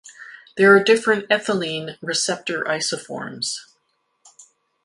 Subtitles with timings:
[0.57, 3.57] There are different ethylene receptor isoforms.